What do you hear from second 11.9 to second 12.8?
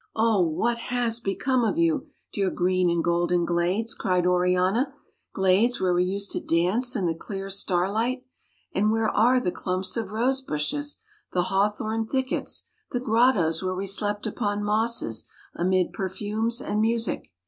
thickets,